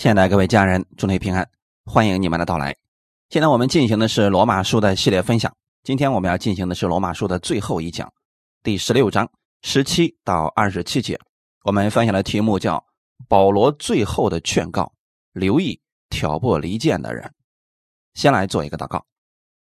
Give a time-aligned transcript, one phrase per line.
[0.00, 1.46] 亲爱的各位家人，祝你平安，
[1.84, 2.74] 欢迎你们的到来。
[3.28, 8.10] 现在我们进行的是罗马书的系列分享，今天我们要进行的是罗马书的最后一讲，
[8.62, 11.20] 第十六章十七到二十七节。
[11.64, 12.82] 我们分享的题目叫
[13.28, 14.90] “保罗最后的劝告”，
[15.34, 15.78] 留意
[16.08, 17.30] 挑拨离间的人。
[18.14, 19.04] 先来做一个祷告，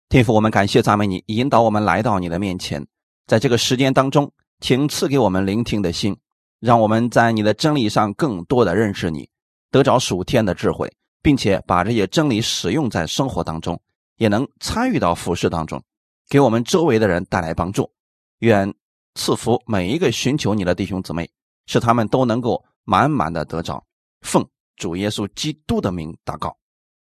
[0.08, 2.86] 天父，我们感谢赞美你，引导我们来到你的面前，
[3.26, 6.16] 在这个时间当中，请赐给我们聆听的心，
[6.60, 9.28] 让我们在你的真理上更多的认识你。
[9.70, 10.92] 得着属天的智慧，
[11.22, 13.80] 并且把这些真理使用在生活当中，
[14.16, 15.82] 也能参与到服饰当中，
[16.28, 17.90] 给我们周围的人带来帮助。
[18.38, 18.74] 愿
[19.14, 21.30] 赐福每一个寻求你的弟兄姊妹，
[21.66, 23.84] 使他们都能够满满的得着。
[24.22, 24.46] 奉
[24.76, 26.56] 主耶稣基督的名祷告，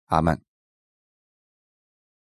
[0.07, 0.41] 阿门。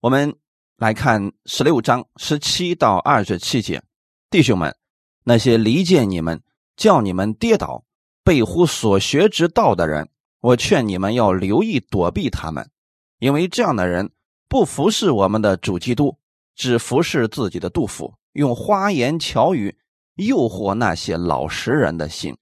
[0.00, 0.32] 我们
[0.76, 3.82] 来看十六章十七到二十七节，
[4.30, 4.76] 弟兄们，
[5.24, 6.40] 那些离间你们、
[6.76, 7.84] 叫你们跌倒、
[8.22, 10.08] 背乎所学之道的人。
[10.40, 12.70] 我劝你们要留意躲避他们，
[13.18, 14.10] 因为这样的人
[14.48, 16.18] 不服侍我们的主基督，
[16.54, 19.76] 只服侍自己的杜甫，用花言巧语
[20.14, 22.36] 诱惑那些老实人的心。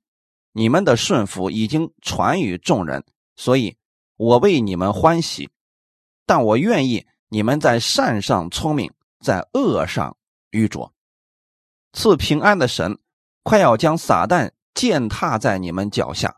[0.53, 3.05] 你们的顺服已经传于众人，
[3.37, 3.77] 所以
[4.17, 5.51] 我为你们欢喜。
[6.27, 10.17] 但我愿意你们在善上聪明，在恶上
[10.51, 10.93] 愚拙。
[11.93, 12.99] 赐平安的神
[13.43, 16.37] 快要将撒旦践踏在你们脚下。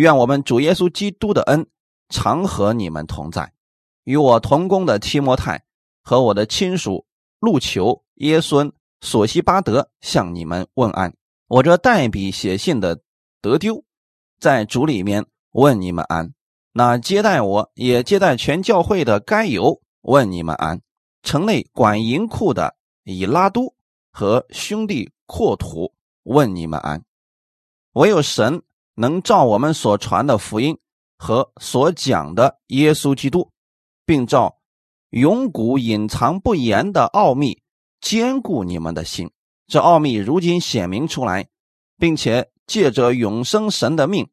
[0.00, 1.66] 愿我们主耶稣基督的恩
[2.10, 3.50] 常和你们同在。
[4.04, 5.64] 与我同工的提摩太
[6.02, 7.06] 和我的亲属
[7.40, 11.14] 路求、耶孙、索西巴德向你们问安。
[11.48, 13.00] 我这代笔写信的
[13.40, 13.84] 德丢，
[14.38, 16.32] 在主里面问你们安。
[16.72, 20.82] 那接待我也接待全教会的该有问你们安。
[21.22, 23.74] 城内管银库的以拉都
[24.12, 27.02] 和兄弟阔土问你们安。
[27.94, 28.62] 唯有神。
[28.96, 30.78] 能照我们所传的福音
[31.16, 33.50] 和所讲的耶稣基督，
[34.04, 34.58] 并照
[35.10, 37.62] 永古隐藏不言的奥秘
[38.00, 39.30] 坚固你们的心。
[39.66, 41.48] 这奥秘如今显明出来，
[41.98, 44.28] 并且借着永生神的命，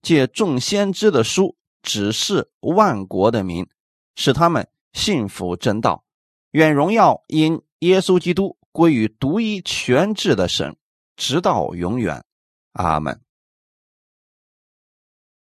[0.00, 3.66] 借众先知的书指示万国的民，
[4.14, 6.04] 使他们信服真道。
[6.52, 10.76] 愿荣耀因耶稣基督归于独一全智的神，
[11.16, 12.24] 直到永远。
[12.72, 13.25] 阿门。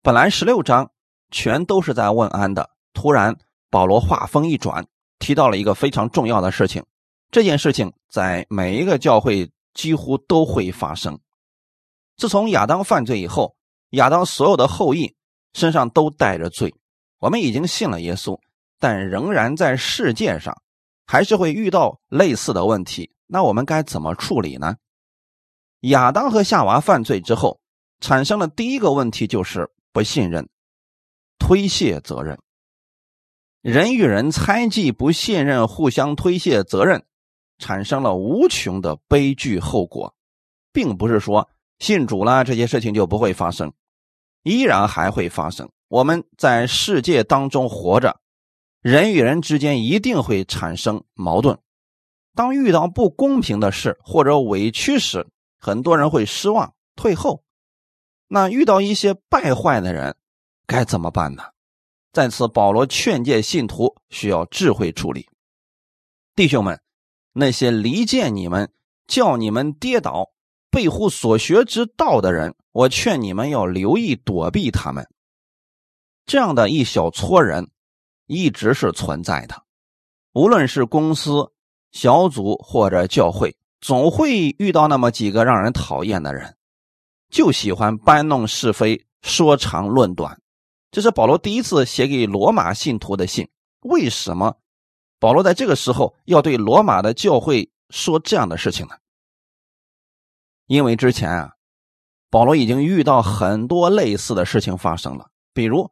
[0.03, 0.89] 本来十六章
[1.29, 3.37] 全都是在问安的，突然
[3.69, 4.87] 保罗话锋一转，
[5.19, 6.83] 提到了一个非常重要的事情。
[7.29, 11.19] 这件事情在每一个教会几乎都会发生。
[12.17, 13.55] 自从亚当犯罪以后，
[13.91, 15.15] 亚当所有的后裔
[15.53, 16.73] 身上都带着罪。
[17.19, 18.39] 我们已经信了耶稣，
[18.79, 20.59] 但仍然在世界上
[21.05, 23.13] 还是会遇到类似的问题。
[23.27, 24.77] 那我们该怎么处理呢？
[25.81, 27.59] 亚当和夏娃犯罪之后，
[27.99, 29.69] 产生的第一个问题就是。
[29.93, 30.47] 不信任，
[31.37, 32.39] 推卸责任，
[33.61, 37.05] 人与人猜忌、不信任、互相推卸责任，
[37.57, 40.15] 产生了无穷的悲剧后果，
[40.71, 43.73] 并不是说信主了这些事情就不会发生，
[44.43, 45.69] 依然还会发生。
[45.89, 48.21] 我们在世界当中活着，
[48.81, 51.59] 人与人之间一定会产生矛盾。
[52.33, 55.27] 当遇到不公平的事或者委屈时，
[55.59, 57.43] 很多人会失望、退后。
[58.33, 60.15] 那遇到一些败坏的人，
[60.65, 61.43] 该怎么办呢？
[62.13, 65.27] 在此，保罗劝诫信徒需要智慧处理。
[66.33, 66.79] 弟兄们，
[67.33, 68.71] 那些离间你们、
[69.05, 70.31] 叫你们跌倒、
[70.69, 75.05] 背乎所学之道的人，我劝你们要留意躲避他们。
[76.25, 77.69] 这样的一小撮人，
[78.27, 79.61] 一直是存在的。
[80.31, 81.51] 无论是公司、
[81.91, 86.55] 小组或者教会，总会遇到那么几个让人讨厌的人。
[87.31, 90.39] 就喜欢搬弄是非、说长论短，
[90.91, 93.49] 这是保罗第一次写给罗马信徒的信。
[93.83, 94.57] 为什么
[95.17, 98.95] 保罗在这个时候要对罗马的教会说这样的事情呢？
[100.67, 101.53] 因为之前啊，
[102.29, 105.89] 保罗已经遇到很多类似的事情发生了，比如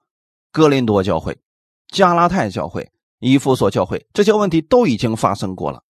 [0.52, 1.40] 哥林多教会、
[1.88, 5.84] 加拉太教会、以弗所教会，这些问题都已经发生过了。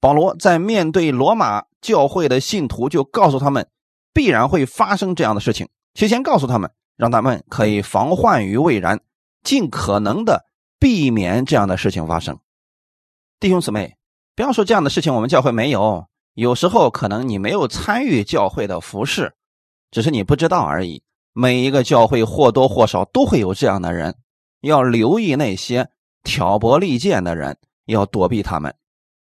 [0.00, 3.68] 保罗在面对罗马教会的信徒，就告诉他们。
[4.12, 9.00] 必然会发生这样的事情，提前告诉他们，让他们可以防患于未然，
[9.42, 10.44] 尽可能的
[10.78, 12.38] 避免这样的事情发生。
[13.40, 13.96] 弟兄姊妹，
[14.34, 19.34] 不要说这样的事情我们教会没有，有时候可能你没有参与教会的服饰，
[19.90, 21.02] 只是你不知道而已。
[21.32, 24.16] 每一个教会或多或少都会有这样的人，
[24.62, 25.88] 要留意那些
[26.24, 27.56] 挑拨离间的人，
[27.86, 28.74] 要躲避他们，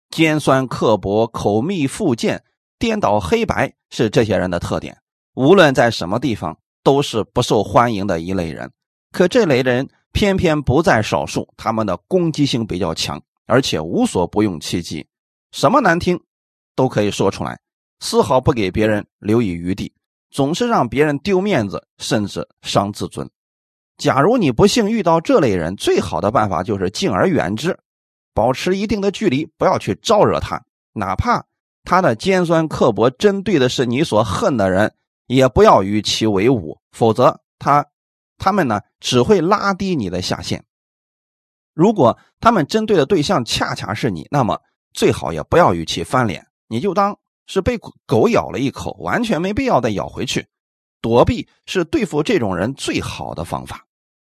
[0.09, 2.43] 尖酸刻薄、口蜜腹剑。
[2.81, 4.97] 颠倒黑白是这些人的特点，
[5.35, 8.71] 无论在什么地方都是不受欢迎的一类人。
[9.11, 15.05] 可这类人偏偏不在少数，他们的攻击性比较强，而且无所不用其极，
[15.51, 16.19] 什么难听
[16.75, 17.59] 都可以说出来，
[17.99, 19.93] 丝毫不给别人留以余地，
[20.31, 23.29] 总是让别人丢面子，甚至伤自尊。
[23.97, 27.77] 假如你不幸遇到这类人，最好的办法就是敬而远之，
[28.33, 30.59] 保持一定的距离，不要去招惹他。
[30.93, 31.45] 哪怕
[31.83, 34.93] 他的尖酸刻薄针对的是你所恨的人，
[35.27, 37.85] 也不要与其为伍，否则他
[38.37, 40.63] 他们呢只会拉低你的下限。
[41.73, 44.59] 如果他们针对的对象恰恰是你，那么
[44.93, 47.17] 最好也不要与其翻脸，你就当
[47.47, 50.47] 是被狗咬了一口，完全没必要再咬回去。
[51.01, 53.85] 躲避是对付这种人最好的方法。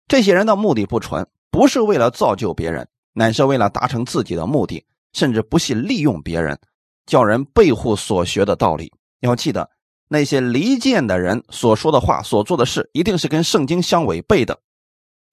[0.07, 4.83] 这些人的目的不纯，不是为了造就别人，乃是为了达成自己的目的，
[5.13, 6.57] 甚至不惜利用别人，
[7.05, 8.91] 叫人背负所学的道理。
[9.21, 9.69] 要记得，
[10.07, 14.59] 那些离间的人所说的话、所做的事，一定是跟圣经相违背的。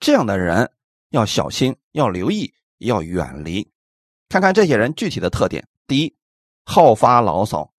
[0.00, 0.70] 这样的人
[1.10, 3.68] 要小心，要留意，要远离。
[4.28, 6.14] 看看这些人具体的特点：第一，
[6.64, 7.70] 好发牢骚。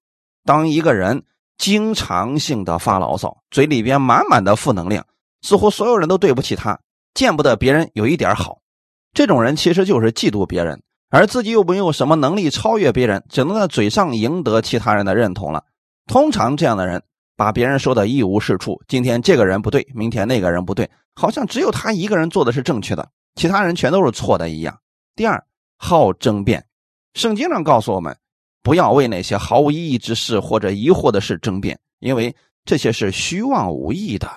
[0.45, 1.23] 当一个人
[1.57, 5.05] 经常性的发牢骚，嘴里边满满的负能量。
[5.41, 6.79] 似乎所有人都对不起他，
[7.13, 8.61] 见不得别人有一点好。
[9.13, 10.81] 这种人其实就是嫉妒别人，
[11.13, 15.63] 而自己又没有什么能力超越别人，只能在嘴上赢得其他人的认同了。
[16.07, 17.03] 通常这样的人
[17.37, 24.75] 把别人说的一无是处，今天这个人不对，明天那个人不对，好像只有他一个人做的是正确的，其他人全都是错的一样。
[25.15, 25.45] 第二，
[25.77, 26.65] 好争辩。
[27.13, 28.17] 圣经上告诉我们，
[28.63, 34.27] 不要为那些毫无意义之事或者疑惑的事争辩，因为这些是虚妄无益的。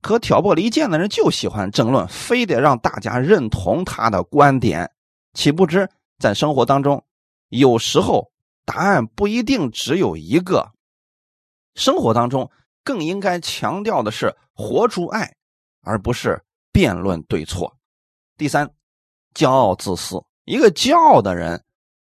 [0.00, 4.90] 可挑拨离间的人就喜欢争论，非得让大家认同他的观点。
[5.34, 5.86] 岂不知
[6.24, 7.04] 在生活当中，
[7.50, 8.32] 有时候
[8.64, 10.72] 答案不一定只有一个。
[11.74, 12.50] 生活当中
[12.82, 15.36] 更应该强调的是活出爱，
[15.82, 16.42] 而不是
[16.72, 17.76] 辩论对错。
[18.38, 18.70] 第三，
[19.34, 20.24] 骄傲自私。
[20.46, 21.62] 一个骄傲的人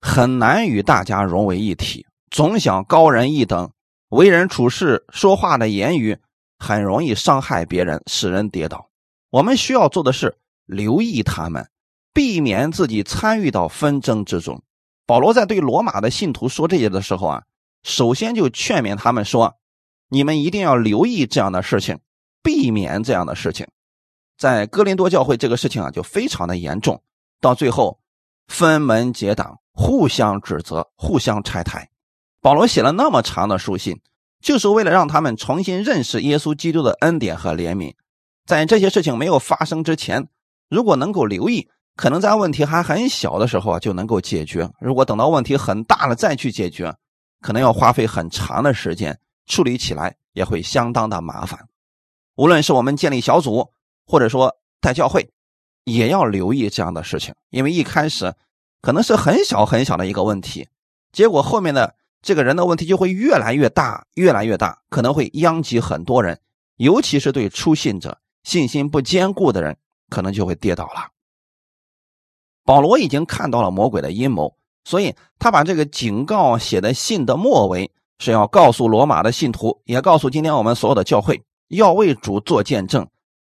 [0.01, 3.71] 很难与大家融为一体，总想高人一等，
[4.09, 6.19] 为人处事、说话的言语。
[6.59, 8.89] 很容易伤害别人，使人跌倒。
[9.29, 11.65] 我们需要做的是留意他们，
[12.13, 14.61] 避免自己参与到纷争之中。
[15.05, 17.43] 保罗在对罗马的信徒说这些的时候啊，
[17.83, 19.57] 首先就劝勉他们说
[20.09, 21.99] ：“你们一定要留意这样的事情，
[22.41, 23.67] 避免这样的事情。”
[24.37, 27.01] 在哥林多教会，这个事情啊就非常的严重，
[27.39, 27.99] 到最后
[28.47, 31.89] 分门结党，互相指责，互相拆台。
[32.41, 34.01] 保罗写了那么长的书信。
[34.41, 37.93] 就是为了让他们重新认识耶稣基督的恩典和怜悯，
[38.47, 40.29] 在这些事情没有发生之前，
[40.67, 46.95] 如果能够留意，可能在问题还很小的时候啊就能够解决；如果等到问题很大了再去解决，
[47.41, 51.67] 可能要花费很长的时间，处理起来也会相当的麻烦。
[52.35, 53.71] 无论是我们建立小组，
[54.05, 55.29] 或者说带教会，
[55.83, 58.33] 也要留意这样的事情，因为一开始
[58.81, 60.67] 可能是很小很小的一个问题，
[61.11, 61.95] 结果后面的。
[62.23, 66.39] 这个人的问题就会越来越大，越来越大，可能会殃及很多人，
[66.77, 69.75] 尤其是对初信者、信心不坚固的人，
[70.07, 71.09] 可能就会跌倒了。
[72.63, 83.07] 保罗已经看到了魔鬼的阴谋，所以他把这个警告写在信的末尾，是要告诉罗马的信徒，也告诉今天我们所有的教会，要为主做见证，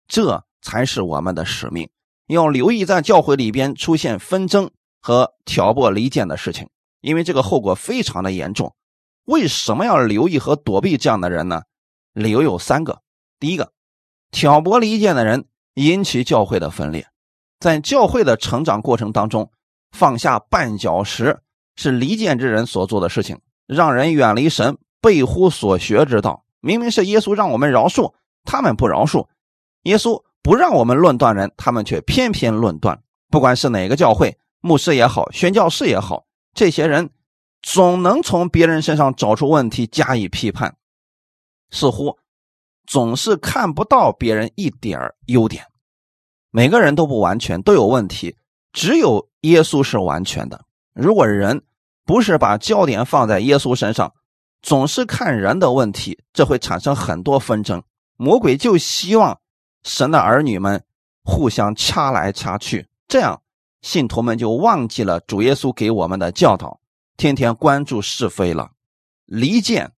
[0.09, 1.89] 这才是我们的使命。
[2.27, 6.69] 要留意在教会里边出现纷争和挑拨离间的事情。
[7.01, 8.75] 因为这个后果非常的严重，
[9.25, 11.63] 为什么要留意和躲避这样的人呢？
[12.13, 13.01] 理由有三个：
[13.41, 13.73] 第一个，
[14.31, 17.09] 挑拨离间的人引起教会的分裂，
[17.63, 19.49] 在教会的成长过程当中，
[19.93, 21.39] 放下绊脚石
[21.77, 23.39] 是离间之人所做的事情，
[23.69, 26.45] 让人远离神，背乎所学之道。
[26.59, 29.29] 明明是耶稣让我们饶恕，他们不饶恕；
[29.85, 33.01] 耶稣不让我们论断人，他们却偏偏论断。
[33.31, 36.25] 不管是哪个教会，牧师也好，宣教士也好。
[36.55, 37.11] 这些人
[37.63, 40.75] 总能从别人身上找出问题加以批判，
[41.71, 42.19] 似乎
[42.89, 45.65] 总是看不到别人一点优点。
[46.55, 48.37] 每个人都不完全，都有问题，
[48.75, 50.67] 只有耶稣是完全的。
[50.93, 51.63] 如果人
[52.05, 54.13] 不是把焦点放在耶稣身上，
[54.61, 57.83] 总是看人的问题，这会产生很多纷争。
[58.19, 59.41] 魔鬼就希望
[59.83, 60.85] 神的儿女们
[61.25, 63.41] 互相掐来掐去，这样。
[63.81, 66.79] 信徒们就忘记了主耶稣给我们的教导，
[67.17, 68.73] 天天关注是非了。
[69.25, 69.91] 离间，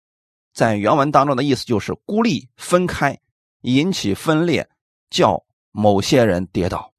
[0.53, 3.19] 在原文当中的意思就是孤立、分开，
[3.63, 4.69] 引起分裂，
[5.09, 5.43] 叫
[5.73, 6.93] 某些人跌倒。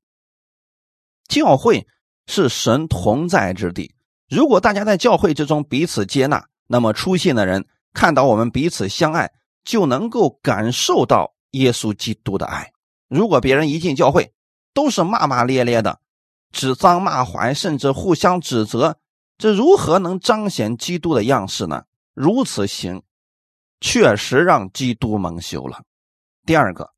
[1.29, 1.87] 教会
[2.27, 3.95] 是神同在之地，
[4.27, 9.31] 如果大家在教会之中彼此接纳，那么出信的人看到我们彼此相爱，
[9.63, 12.71] 就能够感受到耶稣基督的爱。
[13.07, 14.33] 如果别人一进教会，
[14.73, 15.99] 都是骂骂咧咧的，
[16.51, 18.97] 指桑骂槐，甚至互相指责，
[19.37, 21.85] 这如何能彰显基督的样式呢？
[22.13, 23.03] 如此行，
[23.79, 25.83] 确实让基督蒙羞了。
[26.45, 26.92] 第二个，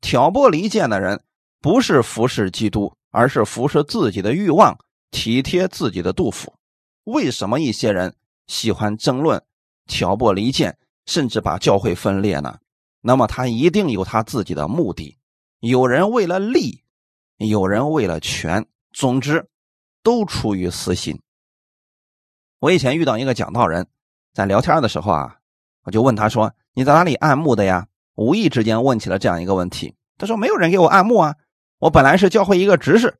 [0.00, 1.22] 挑拨离间的人，
[1.60, 4.78] 不是服侍基督，而是服侍自己的欲望，
[5.10, 6.52] 体贴自己的肚腹。
[7.04, 8.14] 为什么一些人
[8.46, 9.42] 喜欢争论、
[9.86, 10.76] 挑拨离间，
[11.06, 12.58] 甚至把教会分裂呢？
[13.00, 15.16] 那么他一定有他自己的目的。
[15.60, 16.82] 有人为了利，
[17.38, 19.48] 有人为了权，总之
[20.02, 21.20] 都出于私心。
[22.58, 23.86] 我以前遇到一个讲道人，
[24.32, 25.38] 在聊天的时候啊，
[25.84, 29.94] 我就问他说：“你在哪里按牧的呀？”无意之间问起了这样一个问题。
[30.18, 31.34] 他说：“没有人给我按牧啊，
[31.78, 33.16] 我本来是教会一个执事，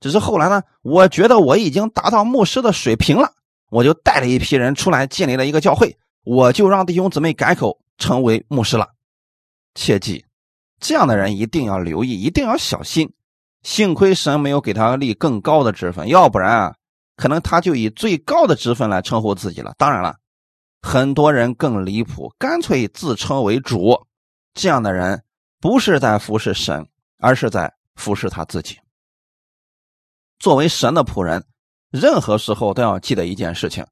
[0.00, 3.32] 只是后来呢，我觉得我已经达到牧师的水平了，
[3.70, 8.88] 我就带了一批人出来建立了一个教会，我就让弟兄姊妹改口成为牧师了。
[9.74, 10.24] 切记，
[10.80, 13.10] 这样的人一定要留意，一定要小心。
[13.62, 16.74] 幸亏神没有给他立更高的职分，要不然啊。”
[17.14, 19.74] 可能他就以最高的职分来称呼自己了。
[19.76, 20.16] 当然了，
[20.80, 24.06] 很多人更离谱，干脆自称为主。
[24.54, 25.24] 这样的人
[25.60, 28.78] 不是在服侍神，而是在服侍他自己。
[30.38, 31.44] 作为神的仆人，
[31.90, 33.86] 任何时候都要记得一件事情：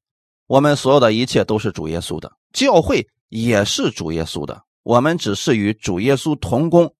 [0.46, 4.64] 我们所有的一切都是主耶稣的，教会也是主耶稣的。
[4.82, 6.94] 我们只是与主耶稣同工，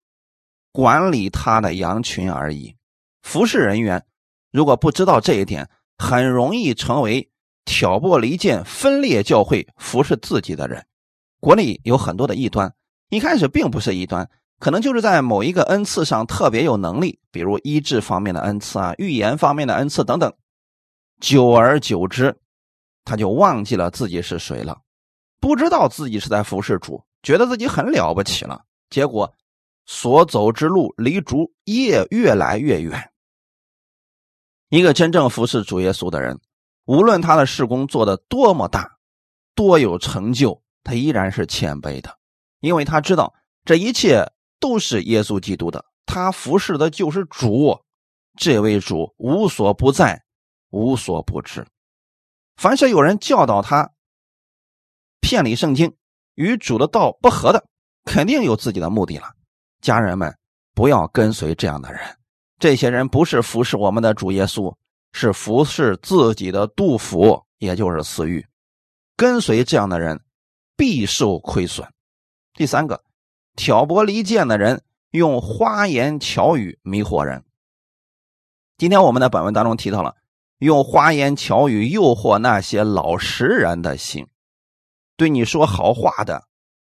[0.71, 2.75] 管理他的羊群而已。
[3.21, 4.05] 服侍人员
[4.51, 7.29] 如果不知道这一点，很容易成为
[7.65, 10.85] 挑拨离间、分裂教会、服侍自己的人。
[11.39, 12.73] 国内有很多的异端，
[13.11, 14.27] 一开始并不是异端，
[14.57, 20.33] 可能就是在某一个恩赐上特别有能力，比如医治方面的恩赐啊、预言方面的恩赐等等。
[21.19, 22.33] 久而久之，
[23.03, 24.79] 他就忘记了自己是谁了，
[25.41, 28.63] 不知道自己是在服侍主，觉得自己很了不起了。
[28.89, 29.31] 结果
[29.85, 33.11] 所走之路离主越越来越远。
[34.69, 36.39] 一个真正服侍主耶稣的人，
[36.85, 38.89] 无论他的事工做的多么大，
[39.53, 42.17] 多有成就，他依然是谦卑的，
[42.61, 43.33] 因为他知道
[43.65, 44.23] 这一切
[44.59, 47.77] 都是耶稣基督的，他服侍的就是主，
[48.37, 50.23] 这位主无所不在，
[50.69, 51.67] 无所不知。
[52.55, 53.91] 凡是有人教导他
[55.19, 55.93] 骗离圣经，
[56.35, 57.65] 与主的道不合的，
[58.05, 59.27] 肯定有自己的目的了。
[59.81, 60.37] 家人们，
[60.73, 61.99] 不要跟随这样的人。
[62.59, 64.75] 这些人不是服侍我们的主耶稣，
[65.13, 68.45] 是服侍自己的杜甫，也就是私欲。
[69.17, 70.23] 跟随这样的人，
[70.77, 71.87] 必受亏损。
[72.61, 73.03] 第三个，
[73.55, 77.43] 挑拨离间的人用花言巧语迷惑人。
[78.77, 80.15] 今天我们的本文当中提到了，
[80.59, 84.27] 用花言巧语诱惑那些老实人的心。
[85.17, 86.43] 对你说好话的，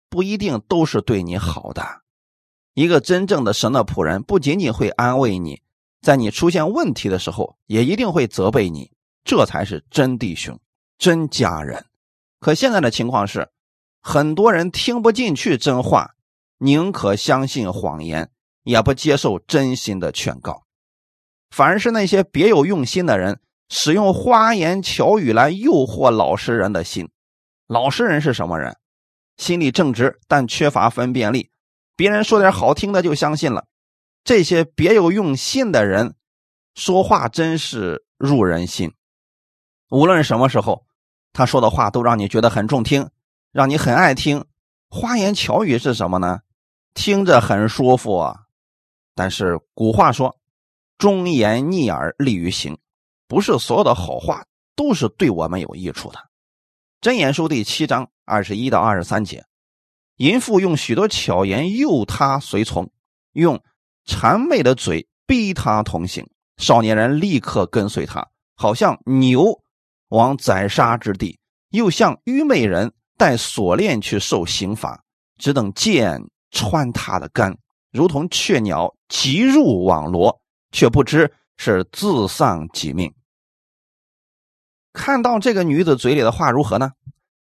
[0.10, 2.02] 不一定都是对你好的。
[2.74, 5.62] 一个真正的神的仆人，不仅仅会安慰你，
[6.02, 8.92] 在你出现问题的时候，也一定会责备你，
[9.24, 10.60] 这才是真弟兄、
[10.98, 11.86] 真家人。
[12.42, 13.48] 可现在的情况是，
[14.02, 16.16] 很多人听不进去真话，
[16.58, 18.32] 宁可相信谎言，
[18.64, 20.64] 也不接受真心的劝告，
[21.52, 23.40] 反而是那些别有用心的人，
[23.70, 27.10] 使用花言巧语来诱惑老实人的心。
[27.68, 28.76] 老实人是什么人？
[29.38, 31.52] 心里正直，但缺乏分辨力。
[31.96, 33.68] 别人说点好听的就相信了，
[34.24, 36.16] 这些别有用心的人
[36.74, 38.94] 说话真是入人心。
[39.90, 40.86] 无论什么时候，
[41.34, 43.10] 他说的话都让你觉得很中听，
[43.52, 44.46] 让你很爱听。
[44.90, 46.40] 花言巧语是什么呢？
[46.94, 48.42] 听着很舒服啊。
[49.16, 50.38] 但是古话说
[50.98, 52.78] ：“忠言逆耳利于行”，
[53.28, 56.20] 不是所有的好话都是对我们有益处的。
[57.00, 59.46] 真言书第七章二十一到二十三节。
[60.18, 62.92] 淫妇用许多巧言诱他随从，
[63.34, 63.62] 用
[64.06, 66.30] 谄媚的嘴逼他同行。
[66.58, 69.64] 少年人立刻跟随他，好像牛
[70.10, 71.40] 往宰杀之地，
[71.70, 75.04] 又像愚昧人带锁链去受刑罚，
[75.38, 77.58] 只等剑穿他的肝，
[77.92, 80.42] 如同雀鸟急入网罗，
[80.72, 83.14] 却不知是自丧己命。
[84.94, 86.92] 看到这个女子嘴里的话如何呢？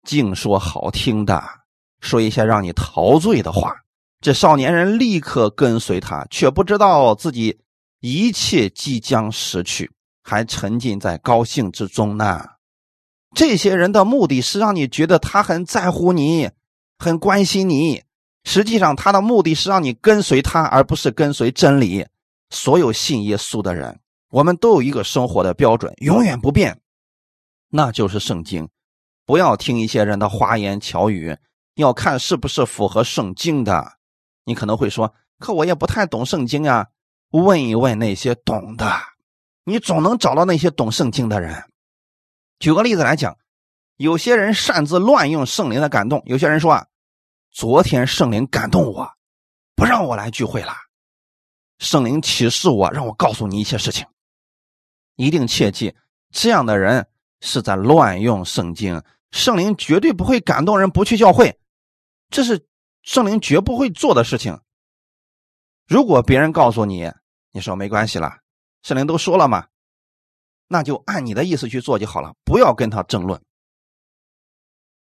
[0.03, 1.43] 净说好听的。
[1.99, 3.75] 说一些让你陶醉的话，
[4.19, 7.59] 这少年人立刻跟随他，却不知道自己
[7.99, 9.91] 一切即将失去，
[10.23, 12.43] 还沉浸在高兴之中呢。
[13.35, 16.49] 这些人的目的是让你觉得他很在乎你，
[16.97, 18.03] 很关心你。
[18.43, 22.05] 实际上，他的目的是让你跟随他，而不是跟随真理。
[22.49, 26.81] 所有信耶稣的人，我们都有一个生活的标准，永远不变，
[27.69, 28.67] 那就是圣经。
[29.25, 31.37] 不要听一些人的花言巧语。
[31.75, 33.93] 要看是不是符合圣经的，
[34.43, 36.85] 你可能会说，可我也不太懂圣经啊。
[37.31, 38.91] 问一问那些懂的，
[39.63, 41.63] 你总能找到那些懂圣经的人。
[42.61, 43.35] 举个例子来讲，
[43.97, 46.21] 有些人擅自乱用圣灵的感动。
[46.27, 46.85] 有些人说啊，
[47.49, 49.11] 昨天圣灵感动我，
[49.75, 50.71] 不让我来聚会了。
[51.79, 54.05] 圣灵启示我，让我告诉你一些事情。
[55.15, 55.95] 一定切记，
[56.29, 57.07] 这样的人
[57.39, 59.03] 是在乱用圣经。
[59.31, 61.59] 圣灵绝对不会感动人不去教会，
[62.29, 62.67] 这是
[63.01, 64.61] 圣灵绝不会做的事情。
[65.87, 67.11] 如果别人告诉你，
[67.51, 68.37] 你说没关系了，
[68.83, 69.65] 圣灵都说了嘛，
[70.71, 73.41] 那就按你的意思去做就好了，不要跟他争论。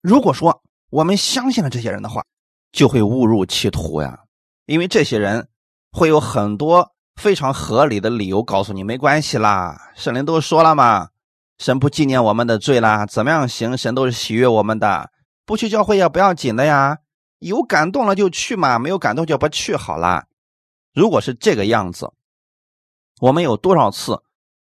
[0.00, 2.24] 如果说我们相信了这些人的话，
[2.70, 4.20] 就会误入歧途呀，
[4.66, 5.48] 因为这些人
[5.90, 11.08] 会有很多非常合理的理由告诉你没关系啦，圣灵都说了嘛，
[11.58, 15.10] 神不纪念我们的罪啦，怎么样行，神都是喜悦我们的，
[15.44, 16.98] 不去教会也不要紧的呀，
[17.40, 20.26] 有感动了就去嘛，没有感动就不去好啦。
[20.94, 22.12] 如果是这个样子。
[23.20, 24.22] 我们有多少次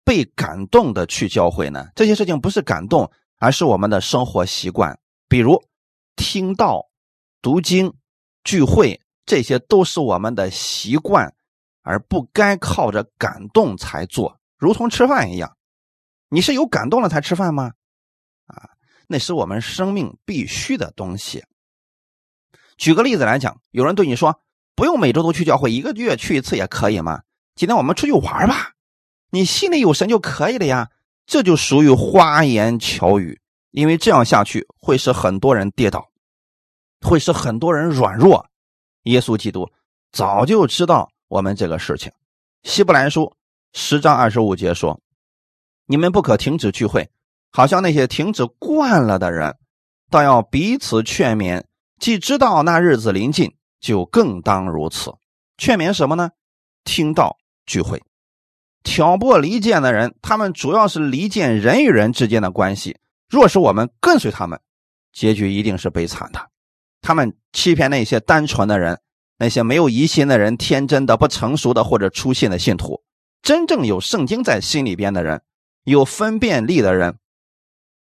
[0.03, 1.87] 被感动的去教会呢？
[1.95, 4.99] 这些事情不是感动，而是我们的生活习惯。
[5.27, 5.63] 比如
[6.15, 6.89] 听到、
[7.41, 7.93] 读经、
[8.43, 11.33] 聚会，这些都是我们的习惯，
[11.81, 14.39] 而不该靠着感动才做。
[14.57, 15.57] 如同吃饭一样，
[16.29, 17.71] 你是有感动了才吃饭吗？
[18.45, 18.69] 啊，
[19.07, 21.43] 那是我们生命必须的东西。
[22.77, 24.41] 举个例子来讲，有人对你说
[24.75, 27.21] ：“不用每周都去教会，一个月去一次也可以吗？”
[27.55, 28.72] 今天我们出去玩吧，
[29.33, 30.91] 你心里有神就可以了呀。
[31.25, 36.07] 这就属于花言巧语，因为这样下去会使很多人跌倒，
[37.01, 38.45] 会使很多人软弱。
[39.05, 39.67] 耶稣基督
[40.11, 42.11] 早就知道我们这个事情。
[42.61, 43.33] 希伯来书
[43.73, 44.99] 十章二十五节说
[45.87, 47.09] ：“你们不可停止聚会，
[47.49, 49.57] 好像那些停止惯了的人，
[50.11, 51.63] 倒要彼此劝勉。
[51.99, 55.11] 既知道那日子临近，就更当如此。
[55.57, 56.29] 劝勉什么呢？
[56.83, 58.03] 听到。”聚会，
[58.83, 62.97] 挑拨离间的人，他们主要是离间人与人之间的关系。
[63.29, 64.59] 若是我们跟随他们，
[65.13, 66.49] 结局一定是悲惨的。
[67.01, 68.99] 他们欺骗那些单纯的人，
[69.37, 73.01] 那些没有疑心的人，天真的、不成熟的或者粗信的信徒。
[73.41, 75.41] 真正有圣经在心里边的人，
[75.85, 77.17] 有分辨力的人，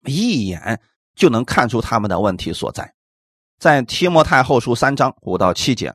[0.05, 0.79] 一眼
[1.15, 2.93] 就能看出他们的问题所在。
[3.59, 5.93] 在提摩太后书三章五到七节，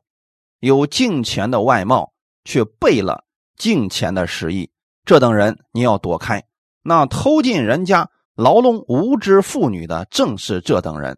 [0.61, 2.13] 有敬虔的外貌，
[2.45, 3.25] 却背了。
[3.55, 4.69] 敬虔的实意，
[5.05, 6.45] 这等人你要躲开。
[6.83, 11.17] 那偷进人家牢笼无知妇女的，正是这等人。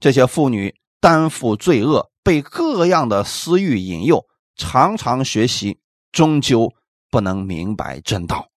[0.00, 4.24] 这些妇女担负罪恶，被各样的私欲引诱，
[4.56, 5.78] 常常学习，
[6.12, 6.72] 终究
[7.10, 8.48] 不能明白真道。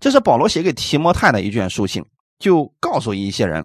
[0.00, 2.04] 这是保罗写给提摩太的一卷书信，
[2.38, 3.64] 就告诉一些人：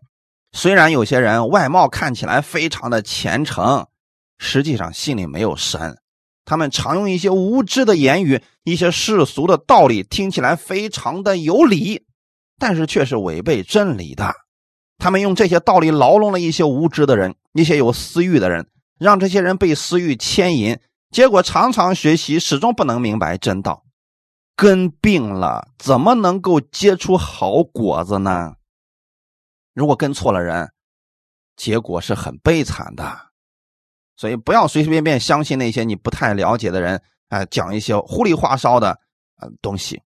[0.53, 3.85] 虽然有些人外貌看起来非常的虔诚，
[4.37, 5.97] 实际上心里没有神。
[6.43, 12.05] 他们常用一些无知的言语，一些世俗的道理，听起来非常的有理，
[12.57, 14.33] 但是却是违背真理的。
[14.97, 18.67] 他们用这些道理牢笼了一些无知的人，一些有私欲的人，
[18.99, 23.83] 让这些人被私欲牵引，结果常常学习，始终不能明白真道。
[24.55, 28.53] 根病了，怎么能够结出好果子呢？
[29.73, 30.71] 如果跟错了人，
[31.55, 33.30] 结果是很悲惨的。
[34.15, 38.99] 所以不要随随便便相信那些你不太了解的人，啊，讲一些糊里花哨的
[39.39, 40.01] 呃东西。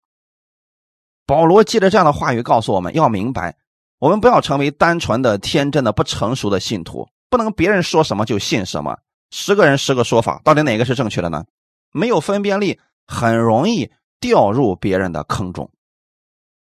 [1.26, 3.58] 保罗借着这样的话语告诉我们要明白，
[4.00, 8.98] 我们不要成为单纯的、天真的、不成熟的信徒，不能别人说什么就信什么。
[9.32, 11.44] 十个人十个说法，到底哪个是正确的呢？
[11.92, 15.70] 没有分辨力，很容易掉入别人的坑中。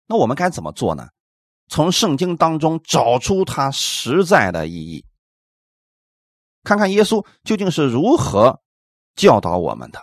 [0.07, 1.09] 那我们该怎么做呢？
[1.69, 5.03] 从圣经当中找出它实在的意义。
[6.63, 8.61] 看看耶稣究竟是如何
[9.15, 9.99] 教导我们的，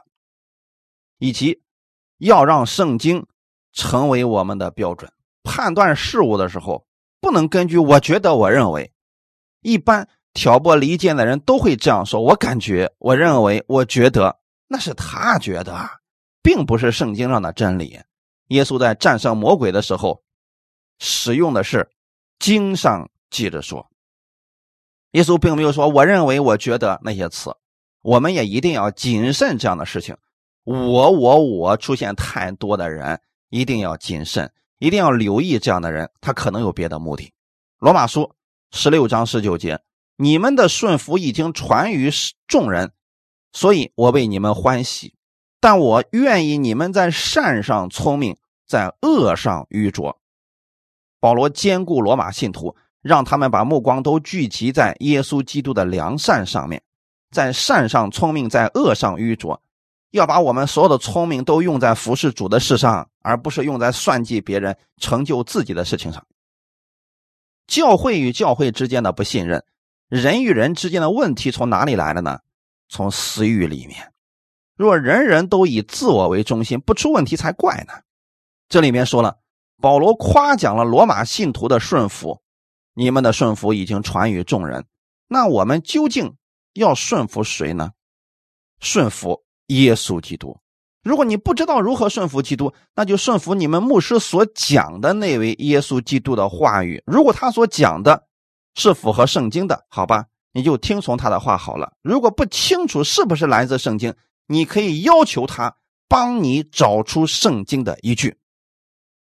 [1.19, 1.63] 以及
[2.19, 3.27] 要让圣经
[3.73, 5.13] 成为我们的标准。
[5.43, 6.87] 判断事物的时候，
[7.21, 8.93] 不能根据我觉得、我认为。
[9.63, 15.91] 一般挑拨离间的人都会这样说：“我感觉、我认为、我觉得，那是他觉得，啊
[16.43, 18.01] 并不是圣经上的真理。”
[18.49, 20.23] 耶稣在战胜魔鬼的时候，
[20.99, 21.91] 使用的是
[22.39, 23.90] 经上记着说。
[25.13, 27.53] 耶稣并没有说“我认为”“我觉得”那些词，
[28.01, 30.17] 我们也一定要谨慎这样的事情。
[30.63, 37.33] 我、我、我出现太多的人，一定要谨慎，一定要留意这样的人，他可能有别的目的。
[37.81, 38.33] 罗马书
[38.71, 39.81] 十六章十九节
[40.17, 42.11] ：“你们的顺服已经传于
[42.47, 42.93] 众人，
[43.53, 45.15] 所以我为你们欢喜。
[45.59, 50.21] 但我愿意你们在善上聪明，在恶上愚拙。”
[51.19, 52.77] 保罗兼顾罗马信徒。
[53.03, 56.83] 让他们把目光都聚集在耶稣基督的良善上面，
[57.31, 59.61] 在善上聪明，在恶上愚拙。
[60.11, 66.27] 要把我们所有的聪明都用在服侍主的事上，而不是用在算计别人、成就自己的事情上。
[67.69, 69.65] 教会与教会之间的不信任，
[70.09, 72.41] 人与人之间的问题从哪里来的呢？
[72.89, 74.13] 从私欲里面。
[74.77, 77.93] 若人人都以自我为中心，不出问题才怪呢。
[78.69, 79.39] 这里面说了，
[79.81, 82.43] 保罗夸奖了罗马信徒的顺服，
[82.95, 84.85] 你们的顺服已经传于众人。
[85.29, 86.35] 那我们究竟
[86.75, 87.93] 要顺服谁呢？
[88.81, 90.59] 顺服耶稣基督。
[91.03, 97.03] 如果你不知道如何顺服基督，那就顺服你们牧师所讲的那位耶稣基督的话语。
[97.07, 98.27] 如果他所讲的
[98.75, 101.95] 是符合圣经的，好吧，你就听从他的话好了。
[102.03, 104.15] 如果不清楚是不是来自圣经，
[104.47, 105.75] 你可以要求他
[106.07, 108.37] 帮你找出圣经的依据。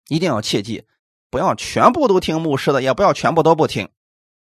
[0.09, 0.85] 一定要切记，
[1.31, 3.88] 不要全部都听牧师的，也不要全部都不听。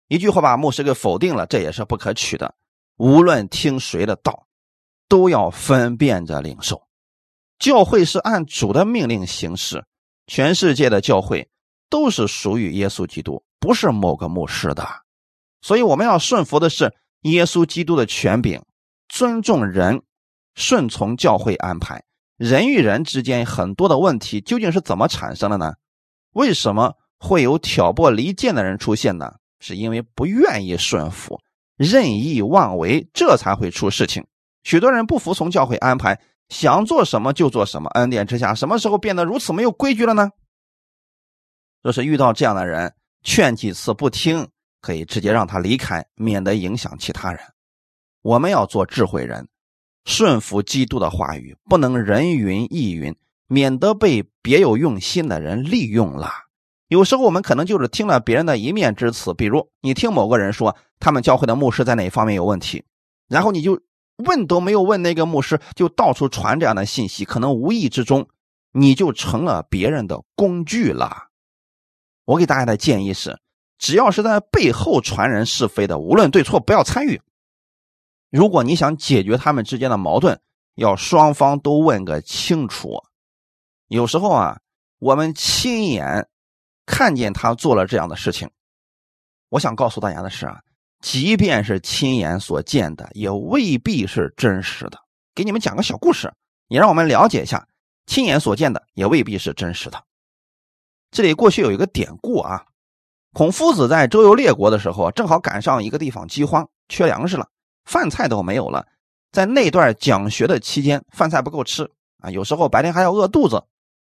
[0.08, 2.54] 一句话把牧师给否定了，这也是不可取的。
[2.98, 4.46] 无论听谁的道，
[5.08, 6.82] 都要分辨着领受。
[7.58, 9.84] 教会是按主的命令行事，
[10.26, 11.48] 全世界的教会
[11.88, 14.86] 都是属于耶稣基督，不是某个牧师的。
[15.60, 18.60] 所以我们要顺服的是耶稣基督的权柄，
[19.08, 20.02] 尊重人，
[20.56, 22.02] 顺从教会安排。
[22.36, 25.74] 人与人之间很多的问题究竟是怎么产生的呢？
[26.32, 29.34] 为什么会有挑拨离间的人出现呢？
[29.60, 31.40] 是因为不愿意顺服，
[31.76, 34.26] 任意妄为，这才会出事情。
[34.64, 36.20] 许多人不服从教会安排。
[36.48, 40.28] 想做什么就做什么，恩典之下，什么时候变得如此没有规矩了呢？
[41.80, 44.46] 若是遇到这样的人，劝几次不听，
[44.82, 47.40] 可以直接让他离开，免得影响其他人。
[48.20, 49.48] 我们要做智慧人，
[50.04, 53.16] 顺服基督的话语，不能人云亦云，
[53.52, 56.30] 免得被别有用心的人利用了。
[56.88, 62.84] 有时候我们可能就是听了别人的一面之词，比如你听某个人说他们教会的牧师在哪方面有问题，
[63.28, 63.80] 然后你就。
[64.26, 68.28] 问都没有问那个牧师，就到处传这样的信息，可能无意之中
[68.70, 71.28] 你就成了别人的工具了。
[72.26, 73.40] 我给大家的建议是：
[73.78, 77.20] 只要是在背后传人是非的，无论对错，不要参与。
[78.30, 80.38] 如果你想解决他们之间的矛盾，
[80.76, 83.02] 要双方都问个清楚。
[83.92, 84.58] 有时候啊，
[85.00, 86.26] 我们亲眼
[86.86, 88.50] 看见他做了这样的事情，
[89.50, 90.60] 我想告诉大家的是啊。
[91.02, 94.98] 即便是亲眼所见的，也未必是真实的。
[95.34, 96.32] 给你们讲个小故事，
[96.68, 97.68] 也让我们了解一下，
[98.06, 100.02] 亲眼所见的也未必是真实的。
[101.10, 102.64] 这里过去有一个典故啊，
[103.34, 107.46] 孔夫子在周游列国的时候，正好赶上一个地方饥荒，缺粮食了，
[107.84, 108.86] 饭菜都没有了。
[109.32, 113.62] 在那段讲学的期间，饭菜不够吃啊，有时候白天还要饿肚子。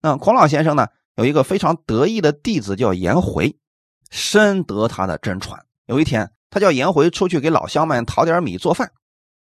[0.03, 3.57] 那孔老先生呢，有一个非常得意的弟子叫颜回，
[4.11, 5.65] 深得他的真传。
[5.87, 6.31] 有一天。
[6.53, 8.91] 他叫颜回出去给老乡们讨点米做饭。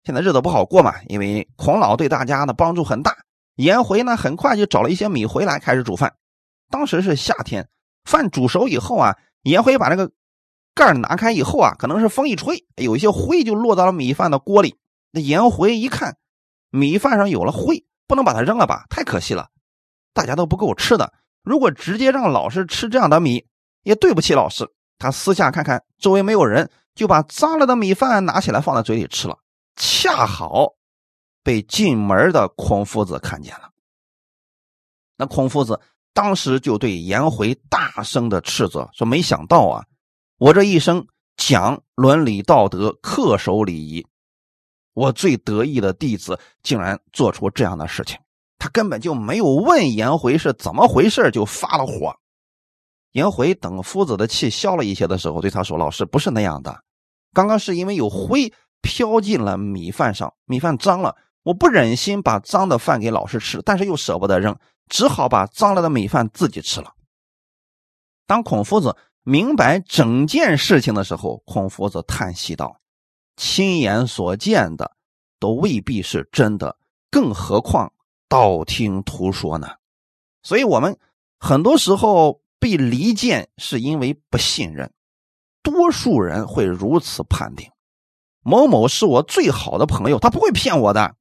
[0.03, 3.15] 现在日子不好过嘛，因为孔老对大家的帮助很大。
[3.55, 6.15] 颜回呢，很快就找了一些米回来，开始煮饭。
[6.71, 7.69] 当时是夏天，
[8.03, 10.09] 饭煮熟以后啊，颜回把那个
[10.73, 14.75] 盖拿开以后啊，可能是风一吹，有一些灰就落到了米饭的锅里。
[15.11, 16.17] 那颜回一看，
[16.71, 18.87] 米饭上有了灰，不能把它扔了吧？
[18.89, 19.49] 太可惜了，
[20.17, 21.13] 大家都不够吃的。
[21.43, 23.45] 如果直接让老师吃这样的米，
[23.83, 24.67] 也对不起老师。
[24.97, 26.69] 他私下看看周围没有人。
[26.97, 29.37] 就把脏了的米饭拿起来放在嘴里吃了，
[29.75, 30.73] 恰好
[31.43, 33.69] 被进门的孔夫子看见了。
[35.15, 35.79] 那孔夫子
[36.15, 39.85] 当时就对颜回大声的斥责说：“没想到啊，
[40.39, 44.07] 我这一生讲伦理道德、恪守礼仪，
[44.93, 48.17] 我最得意的弟子竟然做出这样的事情。
[48.57, 52.15] 他根本就没有问颜回是怎么回事，就发了火。
[53.11, 56.83] 颜回等夫子的气消了一些的时候，对他说：‘老师不是那样的。’
[57.33, 64.55] 刚刚是因为有灰飘进了米饭上，米饭脏了，我不忍心把脏的饭给老师吃，但是又舍不得扔，
[64.87, 66.93] 只好把脏了的米饭自己吃了。
[68.25, 72.79] 当孔夫子明白整件事情的时候，孔夫子叹息道
[73.37, 74.91] ：“亲眼所见的
[75.39, 76.77] 都未必是真的，
[77.09, 77.91] 更何况
[78.27, 79.67] 道听途说呢？”
[80.43, 80.97] 所以，我们
[81.39, 84.93] 很多时候被离间，是因为不信任。
[85.61, 87.69] 多数人会如此判定：
[88.41, 91.15] 某某是我最好的朋友，他不会骗我的。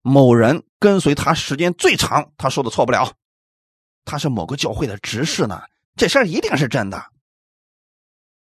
[0.00, 3.12] 某人跟随他时间最长，他说的错不了。
[4.04, 5.62] 他是某个教会的执事呢，
[5.94, 7.12] 这事儿一定是真的。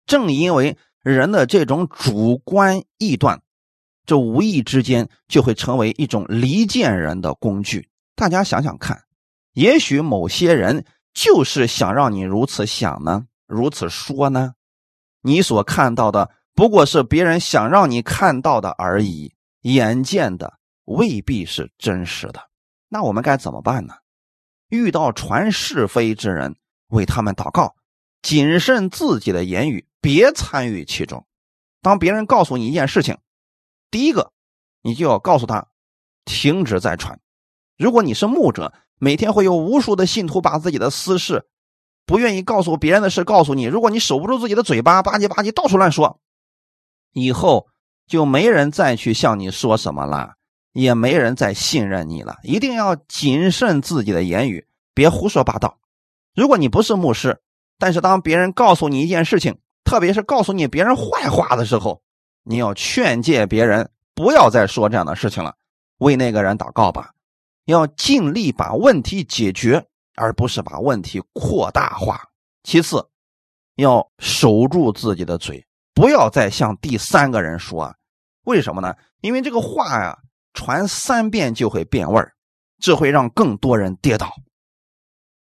[0.06, 3.41] 正因为人的这种主观臆断，
[4.08, 7.88] 这无意之间就会成为一种离间人的工具。
[8.15, 9.04] 大家想想看，
[9.54, 14.54] 也许某些人就是想让你如此想呢，如此说呢。
[15.22, 22.39] 你所看到的不过是别人想让你看到的而已，眼见的未必是真实的。
[22.88, 23.93] 那我们该怎么办呢？
[24.70, 26.56] 遇到传是非之人，
[26.88, 27.76] 为他们祷告，
[28.22, 31.26] 谨慎自己的言语，别参与其中。
[31.82, 33.17] 当别人告诉你一件事情，
[33.89, 34.32] 第一个，
[34.82, 35.67] 你就要告诉他，
[36.26, 37.19] 停止再传。
[37.78, 41.45] 如果你是牧者，每天会有无数的信徒把自己的私事、
[42.06, 43.63] 不愿意告诉别人的事告诉你。
[43.63, 46.19] 如果你守不住自己的嘴巴，吧唧吧唧到处乱说，
[47.13, 47.67] 以后
[48.08, 50.34] 就没人再去向你说什么了，
[50.73, 52.38] 也没人再信任你了。
[52.43, 55.78] 一定要谨慎自己的言语，别胡说八道。
[56.36, 57.41] 如果你不是牧师，
[57.78, 62.02] 但是当别人告诉你一件事情，特别是告诉你别人坏话的时候，
[62.48, 65.54] 你要劝诫别人不要再说这样的事情了，
[65.98, 67.14] 为那个人祷告吧。
[67.66, 72.22] 要尽力把问题解决，而不是把问题扩大化。
[72.64, 73.06] 其次，
[73.76, 77.94] 要守住自己的嘴，不要再向第三个人说。
[78.46, 78.96] 为什么呢？
[79.20, 80.18] 因为这个话呀，
[80.54, 82.34] 传三遍就会变味儿，
[82.80, 84.32] 这会让更多人跌倒。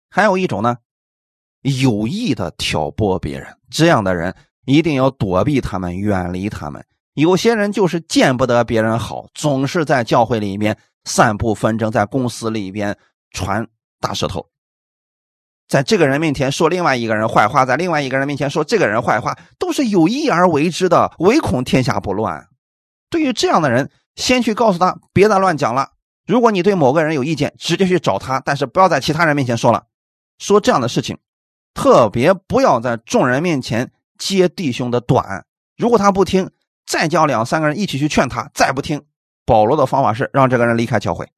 [0.09, 0.77] 还有一种呢，
[1.63, 4.33] 有意的挑拨别人，这样的人
[4.67, 6.87] 一定要躲避他们，远离他们。
[7.15, 10.77] 有些人就是见不得别人好，总是在教会里面。
[11.05, 12.97] 散布纷争，在公司里边
[13.33, 13.67] 传
[13.99, 14.47] 大舌头，
[15.67, 22.47] 在这个人面前说另外一个人坏话，在另外一个人面前说这个人坏话，都是有意而为之的，唯恐天下不乱。
[23.11, 25.89] 对于这样的人，先去告诉他别再乱讲了。
[26.25, 29.83] 如果你对某个人有意见，直接去找他，但是不要在其他人面前说了。
[30.39, 31.19] 说这样的事情，
[31.75, 35.45] 特别不要在众人面前揭弟兄的短。
[35.77, 36.49] 如果他不听，
[36.87, 39.03] 再叫两三个人一起去劝他，再不听。
[39.45, 41.29] 保罗的方法是让这个人离开教会，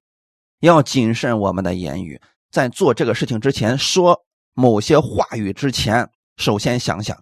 [0.60, 7.18] 要谨慎我们的言语，在做这个事情之前，说某些话语之前，首先想想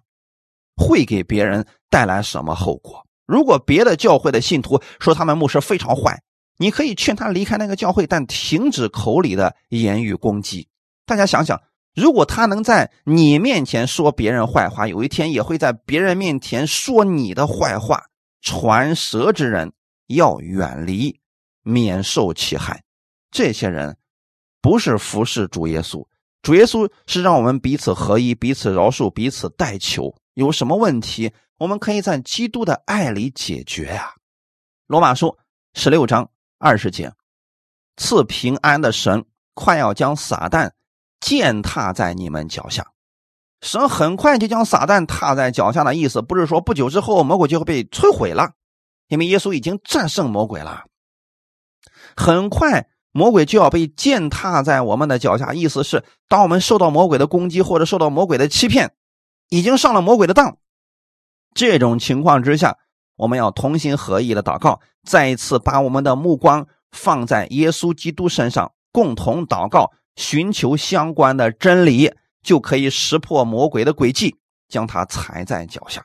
[0.75, 3.05] 会给别人带来什么后果。
[3.25, 6.21] 如果别的教会的信徒说他们牧师非常坏，
[6.57, 10.67] 你可以劝他离开那个教会，但停止口里的言语攻击。
[11.05, 11.61] 大家想想，
[11.95, 18.03] 如果他能在你面前说别人坏话，有一天也会在别人面前说你的坏话，
[18.43, 19.73] 传舌之人。
[20.07, 21.17] 要远离，
[21.63, 22.83] 免受其害。
[23.31, 23.97] 这些人
[24.61, 26.05] 不是服侍主耶稣，
[26.41, 30.13] 主耶稣是让我们彼此合一，彼此饶恕，彼此代求。
[30.33, 34.13] 有什么问题，我们可以在基督的爱里解决呀。
[34.87, 35.35] 罗马书
[35.73, 36.29] 十六章
[36.59, 37.11] 二十节，
[37.95, 40.69] 赐平安的神快要将撒旦
[41.21, 42.85] 践踏在你们脚下。
[43.63, 48.51] 神很快就将撒旦踏在脚下的意思，不是说不久之后魔鬼就会被摧毁了。
[49.07, 50.83] 因为耶稣已经战胜魔鬼了，
[52.15, 55.53] 很快魔鬼就要被践踏在我们的脚下。
[55.53, 58.93] 意思是，当我们受到魔鬼的攻击或者受到魔鬼的欺骗，
[59.49, 60.57] 已经上了魔鬼的当，
[61.53, 62.77] 这种情况之下，
[63.15, 72.11] 我们要同心合意的祷告，再一次把我们的目光放在耶稣基督身上，共同祷告，寻求相关的真理，
[72.43, 74.35] 就可以识破魔鬼的诡计，
[74.67, 76.03] 将他踩在脚下。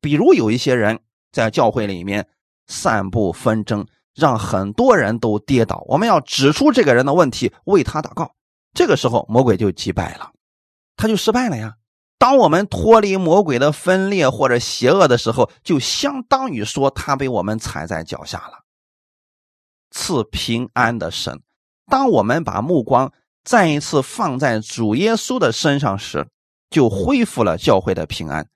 [0.00, 1.00] 比如有一些人。
[1.32, 2.28] 在教会里面
[2.66, 5.82] 散布纷争，让很多人都跌倒。
[5.88, 8.34] 我们要指出这个人的问题，为他祷告。
[8.74, 10.32] 这个时候，魔鬼就击败了，
[10.94, 11.76] 他就失败了呀。
[12.18, 18.58] 当我们脱离魔鬼的分裂或者邪恶的时候，就相当于说他被我们踩在脚下了。
[19.90, 21.40] 赐平安的神，
[21.86, 23.10] 当我们把目光
[23.44, 26.26] 再一次放在主耶稣的身上时，
[26.70, 28.46] 就恢复了教会的平安。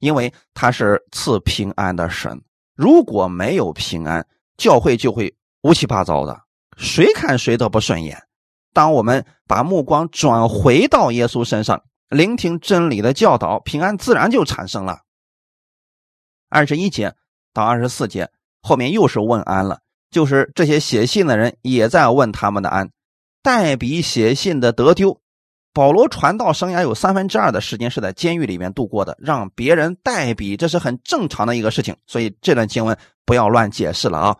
[0.00, 2.42] 因为他是赐平安的神，
[2.74, 4.26] 如果没有平安，
[4.58, 6.38] 教会就会乌七八糟的，
[6.76, 8.22] 谁看谁都不顺眼。
[8.74, 14.98] 当我们把目光转回到耶稣身上，聆听真理的教导，平安自然就产生了。
[16.50, 17.14] 二十一节
[17.54, 18.30] 到二十四节
[18.60, 19.80] 后面又是问安了，
[20.10, 22.90] 就是这些写信的人也在问他们的安，
[23.44, 25.20] 代笔写信的得丢。
[25.74, 31.94] 保罗传道生涯有三分之二的时间是在监狱里面度过的，让别人代笔，这是很正常的一个事情。
[32.06, 34.36] 所以这段经文不要乱解释了啊！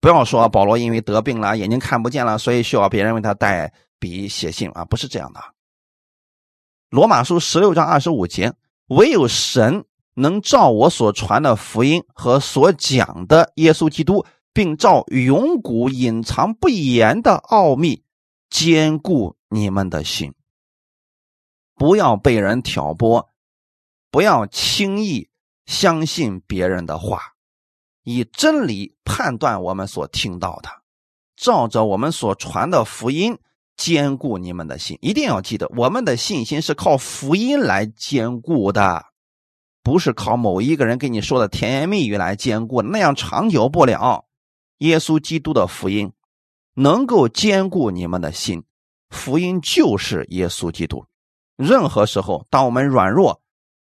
[0.00, 5.40] 不要说保罗因为得病了，眼睛看不见了，所以需要别人为他代笔写信啊，不是这样的。
[6.88, 8.52] 罗马书十六章二十五节，
[8.88, 9.84] 唯有神
[10.14, 18.02] 能照我所传的福音和所讲的耶稣基督，并照永古隐藏不言的奥秘，
[18.50, 20.34] 坚固你们的心。
[21.76, 23.30] 不要被人挑拨，
[24.10, 25.30] 不要轻易
[25.64, 27.22] 相信别人的话，
[28.02, 30.68] 以真理判断我们所听到的，
[31.36, 33.38] 照着我们所传的福音
[33.76, 34.98] 坚固你们的心。
[35.00, 39.06] 一定要记得，我们的信心是靠福音来坚固的，
[39.82, 44.26] 不是靠某一个人给你说的甜言蜜语来坚固，那样长久不了。
[44.78, 46.12] 耶稣基督的福音，
[46.74, 48.64] 能够坚固你们的心。
[49.10, 51.04] 福音就是耶稣基督。
[51.56, 53.42] 任何时候，当我们软弱、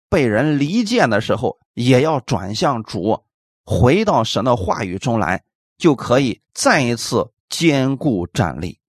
[0.10, 3.24] 被人离间的时候，也要转向主，
[3.66, 5.44] 回到神的话语中来，
[5.78, 8.80] 就可以再一次坚固站立。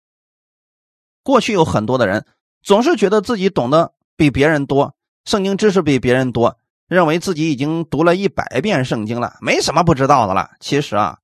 [1.23, 2.25] 过去有很多的人
[2.63, 6.57] 总是觉得自己懂得比别人多，圣经知识比别人多，
[6.87, 10.53] 认为自己已经读了一百遍圣经了，没什么不知道的了。
[10.61, 11.19] 其实啊，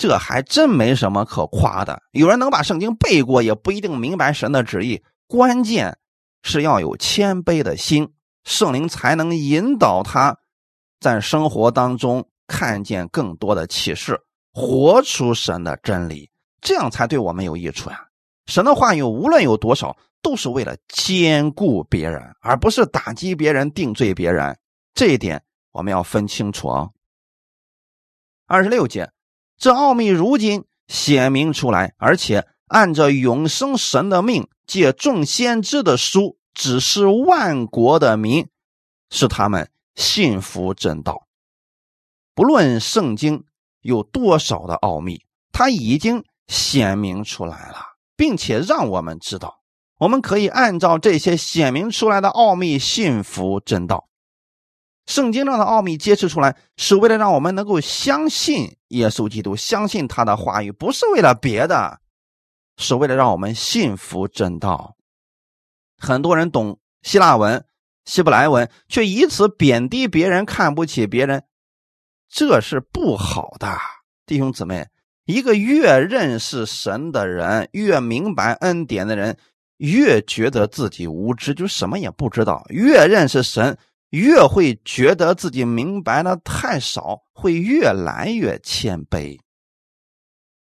[0.00, 2.00] 这还真没什么可夸的。
[2.12, 5.04] 有人能把圣经背过，也不一定明白神的旨意。
[5.26, 5.98] 关键
[6.42, 8.10] 是要有谦卑的心，
[8.44, 10.34] 圣灵才能引导他，
[11.00, 14.18] 在生活当中看见更多的启示，
[14.54, 16.30] 活出神的真理，
[16.62, 18.02] 这样才对我们有益处呀。
[18.46, 24.58] 神的话语无论有多少，都是为了兼顾别人，而不是打击别人、定罪别人。
[24.94, 26.88] 这一点我们要分清楚啊。
[28.46, 29.10] 二十六节，
[29.60, 38.48] 这奥秘如今显明出来，而且按照永生神的命，借众先知的书，指示万国的民，
[39.10, 41.26] 使他们信服正道。
[42.34, 43.44] 不论圣经
[43.82, 47.90] 有多少的奥秘，它已经显明出来了。
[48.16, 49.62] 并且让我们知道，
[49.96, 54.09] 我们可以按照这些显明出来的奥秘信服真道。
[55.10, 61.98] 圣经上的奥秘揭示出来，是为了让我们能够相信耶稣基督，相信他的话语，不是为了别的，
[62.76, 64.96] 是为了让我们信服真道。
[65.98, 67.64] 很多人懂希腊文、
[68.04, 71.42] 希伯来文，却以此贬低别人，看不起别人，
[72.28, 73.76] 这是不好的，
[74.24, 74.86] 弟兄姊妹。
[75.24, 79.36] 一个越认识神的人，越明白恩典的人，
[79.78, 82.64] 越觉得自己无知，就什么也不知道。
[82.68, 83.76] 越认识神，
[84.10, 89.38] 越会觉得自己明白的太少，会越来越谦卑。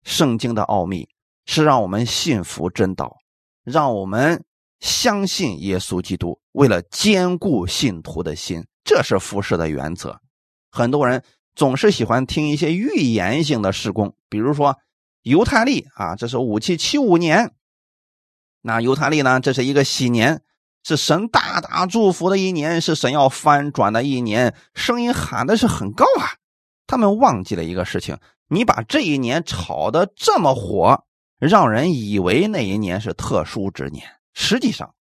[0.03, 1.09] 圣经的奥秘
[1.45, 3.17] 是让我们信服真道，
[3.63, 4.45] 让我们
[4.79, 10.21] 相信耶稣基督，为了坚固信徒的心，这是服侍的原则。
[10.71, 11.23] 很多人。
[11.55, 14.77] 总是喜欢听一些预言性的施工，比如说
[15.23, 17.53] 犹太历啊，这是五七七五年。
[18.61, 20.41] 那犹太历呢，这是一个喜年，
[20.83, 26.33] 是神大大祝福的一年，是神要翻转的一年，声音喊的是很高啊。
[26.87, 31.03] 他们忘记了一个事情，你把这一年炒的这么火，
[31.39, 34.03] 让人以为那一年是特殊之年。
[34.33, 34.95] 实际上，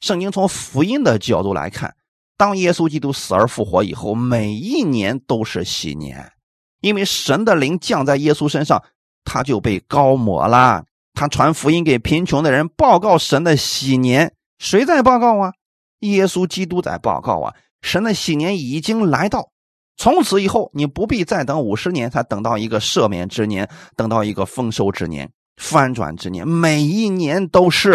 [0.00, 1.94] 圣经从福音的角度来看。
[2.36, 6.32] 当耶稣基督死而复活以后，每一年都是喜年，
[6.80, 8.82] 因为神的灵降在耶稣身上，
[9.22, 10.84] 他就被高抹了。
[11.14, 14.33] 他传福音给贫穷的人，报告神的喜年。
[14.58, 15.52] 谁在报告啊？
[16.00, 17.54] 耶稣基督在报告啊！
[17.82, 19.50] 神的喜年已经来到，
[19.96, 27.92] 从此以后，你不必再等五十年，才等到一个赦免之年，等到一个丰收之年、翻转之年，每一年都是，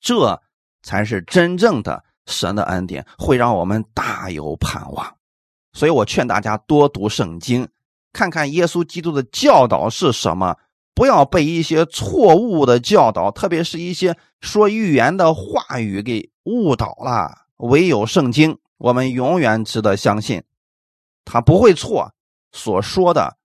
[0.00, 0.40] 这
[0.82, 2.04] 才是真正的。
[2.26, 5.14] 神的恩典会让我们大有盼望，
[5.74, 7.68] 所以我劝大家多读圣经，
[8.14, 10.56] 看看耶稣基督的教导是什么，
[10.94, 17.46] 不要被一些错误的教导，特别是一些说预言的话语给误导了。
[17.56, 20.44] 唯有圣经，我们永远值得相信，
[21.24, 22.14] 他不会错，
[22.52, 23.36] 所说的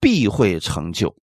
[0.00, 1.16] 必会成就。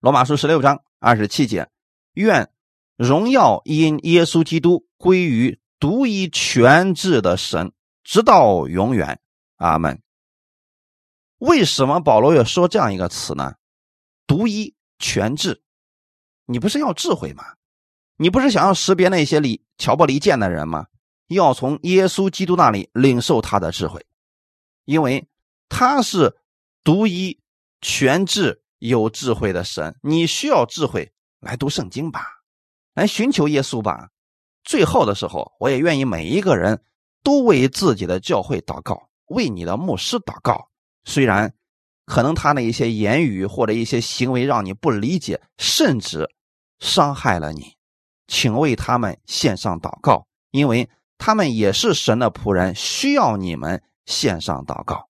[0.00, 1.68] 罗马书十六章二十七节，
[2.14, 2.50] 愿
[2.96, 4.86] 荣耀因耶稣基督。
[5.02, 7.72] 归于独一全智的神，
[8.04, 9.18] 直到永远。
[9.56, 10.00] 阿门。
[11.38, 13.54] 为什么保罗要说这样一个词呢？
[14.26, 15.62] 独一全智，
[16.46, 17.44] 你不是要智慧吗？
[18.16, 20.86] 你不是想要识别那些离瞧不离间的人吗？
[21.28, 24.04] 要从耶稣基督那里领受他的智慧，
[24.84, 25.26] 因为
[25.68, 26.36] 他是
[26.84, 27.40] 独一
[27.80, 29.98] 全智有智慧的神。
[30.02, 32.26] 你需要智慧，来读圣经吧，
[32.94, 34.10] 来寻求耶稣吧。
[34.62, 36.84] 最后的时候，我也愿意每一个人
[37.24, 40.68] 都为自己的教会祷告，为你的牧师祷告。
[41.04, 41.52] 虽然
[42.12, 46.28] 可能他的一些言语或者一些行为让你不理解，甚至
[46.78, 47.72] 伤害了你，
[48.28, 55.08] 请为他们献上祷告，因为他们也是神的仆人，需要你们献上祷告。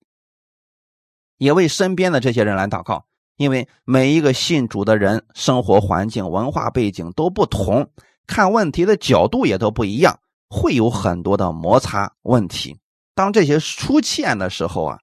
[1.39, 3.05] 也为身边的这些人来祷告，
[3.37, 7.91] 因为每一个信主的人，生活环境、文化背景都不同。
[8.29, 12.79] 看问题的角度也都不一样，会有很多的摩擦问题。
[13.17, 15.01] 当这些出现的时候啊，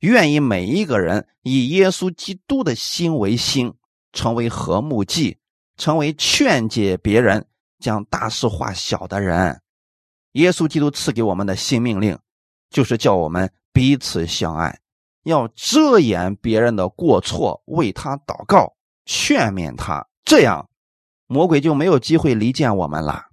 [0.00, 3.72] 愿意每一个人以耶稣基督的心为心，
[4.12, 5.38] 成为和睦剂，
[5.76, 7.46] 成为劝解别人、
[7.78, 9.60] 将大事化小的人。
[10.32, 12.18] 耶稣基督赐给我们的新命令，
[12.70, 14.80] 就是叫我们彼此相爱。
[15.24, 18.74] 要遮掩别人的过错，为他祷告，
[19.04, 20.70] 劝勉他，这样
[21.26, 23.26] 魔鬼就没有机会离间我们了。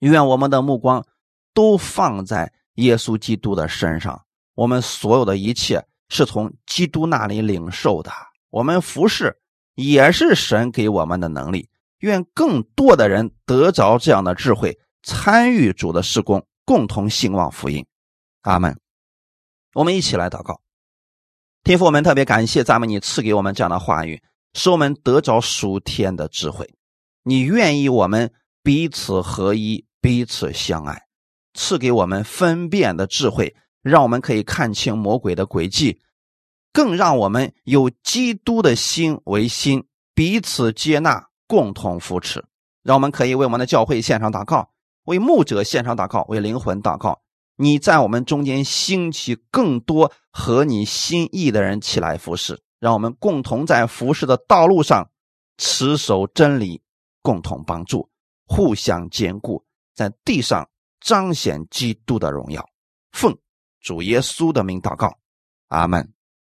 [0.00, 1.06] 愿我们的目光
[1.54, 4.25] 都放在耶稣基督的身上，
[4.56, 8.10] 我们所有的一切是从基督那里领受的，
[8.50, 9.38] 我们服侍
[9.74, 11.68] 也是神给我们的能力。
[11.98, 17.86] 愿更多的人得着这样的智慧，参与主的施工，共同兴旺福音。
[18.42, 18.78] 阿门。
[19.74, 20.60] 我们一起来祷告，
[21.62, 24.22] 天父，我们特别感谢赞美你赐给我们这样的话语，
[24.54, 26.74] 使我们得着属天的智慧。
[27.22, 28.32] 你愿意我们
[28.62, 31.02] 彼此合一，彼此相爱，
[31.52, 33.54] 赐给我们分辨的智慧，
[33.88, 36.00] 让我们可以看清魔鬼的诡计，
[36.72, 42.44] 更让我们有基督的心为心，彼此接纳，共同扶持。
[42.82, 44.70] 让我们可以为我们的教会献上祷告，
[45.04, 47.22] 为牧者献上祷告，为灵魂祷告。
[47.56, 55.10] 你在我们中间兴起更多合你心意的人起来服侍，让我们共同在服侍的道路上
[55.58, 56.82] 持守真理，
[57.22, 58.10] 共同帮助，
[58.46, 59.64] 互相兼顾，
[59.94, 60.68] 在地上
[61.00, 62.68] 彰显基督的荣耀。
[63.12, 63.38] 奉
[63.86, 65.20] 主耶稣的名祷告，
[65.68, 66.15] 阿门。